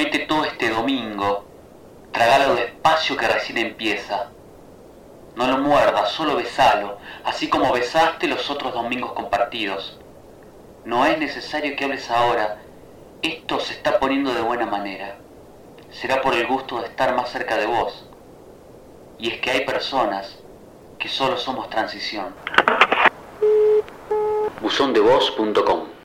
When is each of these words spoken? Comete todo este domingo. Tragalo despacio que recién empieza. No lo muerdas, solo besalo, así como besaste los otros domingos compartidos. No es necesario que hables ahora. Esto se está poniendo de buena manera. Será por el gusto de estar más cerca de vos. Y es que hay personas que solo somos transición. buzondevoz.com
Comete 0.00 0.20
todo 0.20 0.46
este 0.46 0.70
domingo. 0.70 1.44
Tragalo 2.10 2.54
despacio 2.54 3.18
que 3.18 3.28
recién 3.28 3.58
empieza. 3.58 4.30
No 5.36 5.46
lo 5.46 5.58
muerdas, 5.58 6.12
solo 6.12 6.36
besalo, 6.36 6.96
así 7.22 7.50
como 7.50 7.70
besaste 7.70 8.26
los 8.26 8.48
otros 8.48 8.72
domingos 8.72 9.12
compartidos. 9.12 9.98
No 10.86 11.04
es 11.04 11.18
necesario 11.18 11.76
que 11.76 11.84
hables 11.84 12.10
ahora. 12.10 12.62
Esto 13.20 13.60
se 13.60 13.74
está 13.74 13.98
poniendo 13.98 14.32
de 14.32 14.40
buena 14.40 14.64
manera. 14.64 15.16
Será 15.90 16.22
por 16.22 16.32
el 16.32 16.46
gusto 16.46 16.80
de 16.80 16.86
estar 16.86 17.14
más 17.14 17.28
cerca 17.28 17.58
de 17.58 17.66
vos. 17.66 18.06
Y 19.18 19.28
es 19.28 19.40
que 19.42 19.50
hay 19.50 19.66
personas 19.66 20.38
que 20.98 21.10
solo 21.10 21.36
somos 21.36 21.68
transición. 21.68 22.34
buzondevoz.com 24.62 25.89